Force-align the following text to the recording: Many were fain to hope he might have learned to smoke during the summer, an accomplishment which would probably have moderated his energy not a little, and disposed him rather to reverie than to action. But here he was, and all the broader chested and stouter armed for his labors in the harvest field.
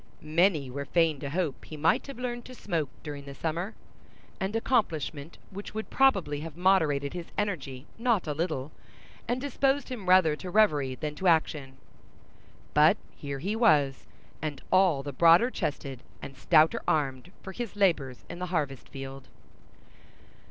Many 0.23 0.71
were 0.71 0.85
fain 0.85 1.19
to 1.19 1.29
hope 1.29 1.63
he 1.63 1.77
might 1.77 2.07
have 2.07 2.17
learned 2.17 2.43
to 2.45 2.55
smoke 2.55 2.89
during 3.03 3.25
the 3.25 3.35
summer, 3.35 3.75
an 4.39 4.55
accomplishment 4.55 5.37
which 5.51 5.75
would 5.75 5.91
probably 5.91 6.39
have 6.39 6.57
moderated 6.57 7.13
his 7.13 7.27
energy 7.37 7.85
not 7.99 8.25
a 8.25 8.33
little, 8.33 8.71
and 9.27 9.39
disposed 9.39 9.89
him 9.89 10.09
rather 10.09 10.35
to 10.35 10.49
reverie 10.49 10.95
than 10.95 11.13
to 11.13 11.27
action. 11.27 11.77
But 12.73 12.97
here 13.15 13.37
he 13.37 13.55
was, 13.55 14.07
and 14.41 14.59
all 14.71 15.03
the 15.03 15.13
broader 15.13 15.51
chested 15.51 16.01
and 16.19 16.35
stouter 16.35 16.81
armed 16.87 17.31
for 17.43 17.51
his 17.51 17.75
labors 17.75 18.25
in 18.27 18.39
the 18.39 18.47
harvest 18.47 18.89
field. 18.89 19.27